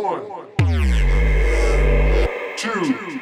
One, 0.00 0.46
two. 2.56 3.20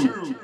true. 0.00 0.39